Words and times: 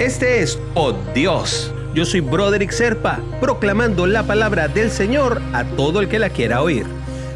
Este 0.00 0.40
es 0.40 0.58
Oh 0.74 0.94
Dios. 1.14 1.70
Yo 1.94 2.06
soy 2.06 2.20
Broderick 2.20 2.70
Serpa, 2.70 3.20
proclamando 3.38 4.06
la 4.06 4.22
palabra 4.22 4.66
del 4.66 4.90
Señor 4.90 5.42
a 5.52 5.62
todo 5.62 6.00
el 6.00 6.08
que 6.08 6.18
la 6.18 6.30
quiera 6.30 6.62
oír. 6.62 6.86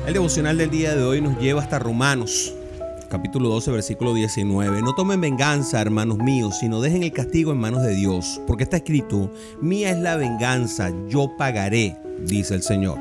El 0.07 0.15
devocional 0.15 0.57
del 0.57 0.71
día 0.71 0.97
de 0.97 1.03
hoy 1.03 1.21
nos 1.21 1.39
lleva 1.39 1.61
hasta 1.61 1.79
Romanos, 1.79 2.55
capítulo 3.11 3.51
12, 3.51 3.71
versículo 3.71 4.15
19. 4.15 4.81
No 4.81 4.95
tomen 4.95 5.21
venganza, 5.21 5.79
hermanos 5.83 6.17
míos, 6.17 6.57
sino 6.59 6.81
dejen 6.81 7.03
el 7.03 7.13
castigo 7.13 7.53
en 7.53 7.59
manos 7.59 7.83
de 7.83 7.95
Dios, 7.95 8.41
porque 8.47 8.63
está 8.63 8.79
escrito, 8.79 9.31
mía 9.61 9.91
es 9.91 9.99
la 9.99 10.17
venganza, 10.17 10.91
yo 11.07 11.37
pagaré, 11.37 11.99
dice 12.21 12.55
el 12.55 12.63
Señor. 12.63 12.97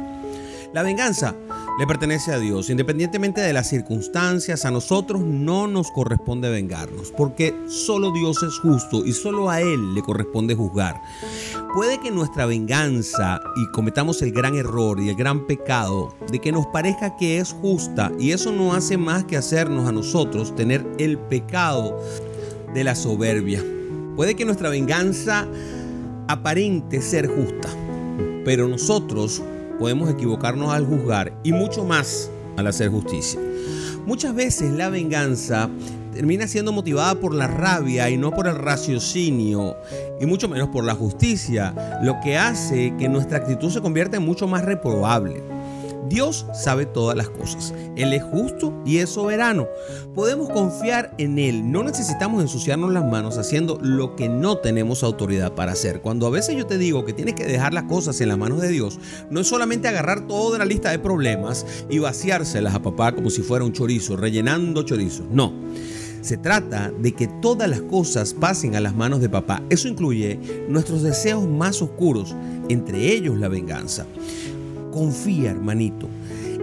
La 0.74 0.84
venganza 0.84 1.36
le 1.78 1.88
pertenece 1.88 2.32
a 2.32 2.40
Dios. 2.40 2.70
Independientemente 2.70 3.42
de 3.42 3.54
las 3.54 3.70
circunstancias, 3.70 4.66
a 4.66 4.72
nosotros 4.72 5.22
no 5.22 5.68
nos 5.68 5.92
corresponde 5.92 6.50
vengarnos, 6.50 7.12
porque 7.12 7.56
solo 7.68 8.12
Dios 8.12 8.44
es 8.44 8.60
justo 8.60 9.04
y 9.06 9.14
solo 9.14 9.50
a 9.50 9.62
Él 9.62 9.96
le 9.96 10.02
corresponde 10.02 10.56
juzgar. 10.56 11.02
Puede 11.74 12.00
que 12.00 12.12
nuestra 12.12 12.46
venganza 12.46 13.42
y 13.56 13.72
cometamos 13.72 14.22
el 14.22 14.32
gran 14.32 14.56
error 14.56 15.00
y 15.00 15.10
el 15.10 15.16
gran 15.16 15.48
pecado 15.48 16.16
de 16.32 16.40
que 16.40 16.52
nos 16.52 16.68
parezca 16.68 17.18
que 17.18 17.40
es 17.40 17.54
justa 17.54 18.12
y 18.20 18.32
eso 18.32 18.52
no 18.52 18.74
hace 18.74 18.98
más 18.98 19.24
que 19.24 19.38
hacernos 19.38 19.88
a 19.88 19.92
nosotros 19.92 20.56
tener 20.56 20.86
el 21.00 21.18
pecado 21.18 22.00
de 22.74 22.84
la 22.84 22.94
soberbia. 22.94 23.64
Puede 24.16 24.36
que 24.36 24.46
nuestra 24.46 24.70
venganza 24.70 25.48
aparente 26.28 27.02
ser 27.02 27.28
justa, 27.28 27.70
pero 28.46 28.68
nosotros 28.68 29.42
podemos 29.84 30.10
equivocarnos 30.10 30.74
al 30.74 30.86
juzgar 30.86 31.34
y 31.44 31.52
mucho 31.52 31.84
más 31.84 32.32
al 32.56 32.68
hacer 32.68 32.88
justicia. 32.88 33.38
Muchas 34.06 34.34
veces 34.34 34.72
la 34.72 34.88
venganza 34.88 35.70
termina 36.14 36.48
siendo 36.48 36.72
motivada 36.72 37.16
por 37.16 37.36
la 37.36 37.48
rabia 37.48 38.10
y 38.10 38.16
no 38.16 38.32
por 38.32 38.48
el 38.48 38.56
raciocinio 38.56 39.76
y 40.22 40.26
mucho 40.26 40.48
menos 40.48 40.70
por 40.70 40.86
la 40.86 40.96
justicia, 40.96 42.00
lo 42.02 42.16
que 42.24 42.38
hace 42.38 42.96
que 42.98 43.10
nuestra 43.10 43.40
actitud 43.40 43.70
se 43.70 43.82
convierta 43.82 44.16
en 44.16 44.24
mucho 44.24 44.48
más 44.48 44.64
reprobable. 44.64 45.53
Dios 46.10 46.46
sabe 46.54 46.86
todas 46.86 47.16
las 47.16 47.30
cosas. 47.30 47.74
Él 47.96 48.14
es 48.14 48.24
justo 48.24 48.74
y 48.86 48.98
es 48.98 49.10
soberano. 49.10 49.68
Podemos 50.14 50.50
confiar 50.50 51.14
en 51.18 51.40
Él. 51.40 51.72
No 51.72 51.84
necesitamos 51.84 52.42
ensuciarnos 52.42 52.92
las 52.92 53.06
manos 53.06 53.38
haciendo 53.38 53.78
lo 53.82 54.16
que 54.16 54.30
no 54.30 54.58
tenemos 54.58 55.04
autoridad 55.04 55.54
para 55.54 55.74
hacer. 55.74 56.02
Cuando 56.02 56.28
a 56.28 56.32
veces 56.32 56.56
yo 56.56 56.66
te 56.66 56.78
digo 56.78 57.06
que 57.06 57.14
tienes 57.14 57.36
que 57.36 57.46
dejar 57.46 57.74
las 57.74 57.84
cosas 57.84 58.20
en 58.22 58.30
las 58.30 58.38
manos 58.38 58.62
de 58.62 58.70
Dios, 58.70 59.00
no 59.30 59.40
es 59.40 59.48
solamente 59.48 59.88
agarrar 59.88 60.28
toda 60.28 60.58
la 60.58 60.66
lista 60.66 60.92
de 60.92 61.00
problemas 61.00 61.66
y 61.90 62.00
vaciárselas 62.00 62.76
a 62.76 62.82
papá 62.82 63.14
como 63.14 63.30
si 63.30 63.42
fuera 63.42 63.66
un 63.66 63.74
chorizo, 63.74 64.16
rellenando 64.16 64.84
chorizos. 64.84 65.26
No. 65.32 65.54
Se 66.22 66.38
trata 66.38 66.90
de 66.90 67.12
que 67.12 67.28
todas 67.28 67.70
las 67.70 67.82
cosas 67.82 68.34
pasen 68.34 68.78
a 68.78 68.80
las 68.80 68.96
manos 68.96 69.20
de 69.20 69.28
papá. 69.28 69.62
Eso 69.70 69.90
incluye 69.90 70.40
nuestros 70.70 71.04
deseos 71.04 71.46
más 71.46 71.82
oscuros, 71.82 72.34
entre 72.70 73.12
ellos 73.12 73.38
la 73.38 73.50
venganza. 73.50 74.06
Confía, 74.94 75.50
hermanito. 75.50 76.08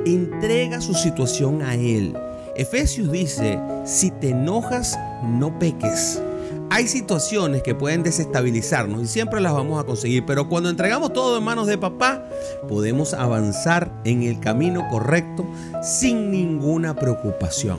Entrega 0.07 0.81
su 0.81 0.95
situación 0.95 1.63
a 1.63 1.75
Él. 1.75 2.17
Efesios 2.55 3.11
dice, 3.11 3.59
si 3.85 4.13
te 4.13 4.31
enojas, 4.31 4.97
no 5.25 5.59
peques. 5.59 6.23
Hay 6.71 6.87
situaciones 6.87 7.65
que 7.65 7.75
pueden 7.75 8.05
desestabilizarnos 8.05 9.03
y 9.03 9.07
siempre 9.09 9.41
las 9.41 9.53
vamos 9.53 9.81
a 9.81 9.85
conseguir, 9.85 10.25
pero 10.25 10.49
cuando 10.49 10.71
entregamos 10.71 11.13
todo 11.13 11.39
en 11.39 11.43
manos 11.43 11.67
de 11.67 11.77
papá, 11.77 12.25
podemos 12.69 13.15
avanzar 13.15 13.93
en 14.05 14.23
el 14.23 14.39
camino 14.39 14.87
correcto 14.89 15.45
sin 15.83 16.31
ninguna 16.31 16.95
preocupación. 16.95 17.79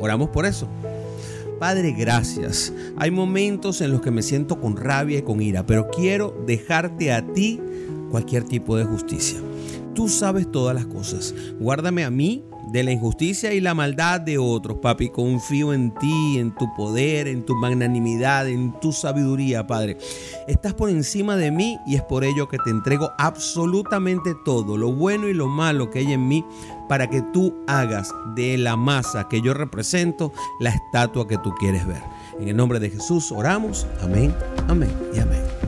Oramos 0.00 0.30
por 0.30 0.46
eso. 0.46 0.66
Padre, 1.58 1.92
gracias. 1.92 2.72
Hay 2.96 3.10
momentos 3.10 3.82
en 3.82 3.92
los 3.92 4.00
que 4.00 4.10
me 4.10 4.22
siento 4.22 4.58
con 4.58 4.78
rabia 4.78 5.18
y 5.18 5.22
con 5.22 5.42
ira, 5.42 5.66
pero 5.66 5.90
quiero 5.90 6.34
dejarte 6.46 7.12
a 7.12 7.26
ti 7.34 7.60
cualquier 8.10 8.44
tipo 8.44 8.76
de 8.76 8.84
justicia. 8.84 9.38
Tú 9.98 10.08
sabes 10.08 10.48
todas 10.52 10.76
las 10.76 10.86
cosas. 10.86 11.34
Guárdame 11.58 12.04
a 12.04 12.10
mí 12.10 12.44
de 12.70 12.84
la 12.84 12.92
injusticia 12.92 13.52
y 13.52 13.60
la 13.60 13.74
maldad 13.74 14.20
de 14.20 14.38
otros, 14.38 14.78
papi. 14.78 15.08
Confío 15.08 15.74
en 15.74 15.92
ti, 15.92 16.38
en 16.38 16.54
tu 16.54 16.72
poder, 16.76 17.26
en 17.26 17.44
tu 17.44 17.56
magnanimidad, 17.56 18.46
en 18.46 18.78
tu 18.78 18.92
sabiduría, 18.92 19.66
Padre. 19.66 19.98
Estás 20.46 20.72
por 20.74 20.88
encima 20.88 21.34
de 21.34 21.50
mí 21.50 21.80
y 21.84 21.96
es 21.96 22.02
por 22.02 22.22
ello 22.22 22.46
que 22.46 22.58
te 22.58 22.70
entrego 22.70 23.10
absolutamente 23.18 24.36
todo, 24.44 24.76
lo 24.76 24.92
bueno 24.92 25.26
y 25.26 25.34
lo 25.34 25.48
malo 25.48 25.90
que 25.90 25.98
hay 25.98 26.12
en 26.12 26.28
mí, 26.28 26.44
para 26.88 27.10
que 27.10 27.20
tú 27.32 27.56
hagas 27.66 28.14
de 28.36 28.56
la 28.56 28.76
masa 28.76 29.26
que 29.28 29.40
yo 29.40 29.52
represento 29.52 30.32
la 30.60 30.70
estatua 30.70 31.26
que 31.26 31.38
tú 31.38 31.52
quieres 31.58 31.84
ver. 31.88 32.04
En 32.38 32.46
el 32.46 32.56
nombre 32.56 32.78
de 32.78 32.90
Jesús 32.90 33.32
oramos. 33.32 33.84
Amén, 34.00 34.32
amén 34.68 34.96
y 35.12 35.18
amén. 35.18 35.67